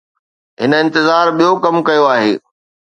هن 0.61 0.71
انتظار 0.81 1.27
ٻيو 1.37 1.51
ڪم 1.63 1.75
ڪيو 1.87 2.03
آهي. 2.15 2.31